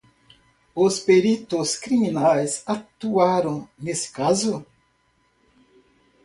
[0.73, 4.65] Os peritos criminais atuaram nesse caso.